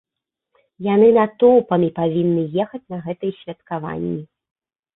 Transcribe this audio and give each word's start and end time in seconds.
Яны 0.93 1.09
натоўпамі 1.17 1.89
павінны 2.01 2.43
ехаць 2.65 2.83
на 2.97 3.01
гэтыя 3.07 3.39
святкаванні. 3.45 4.19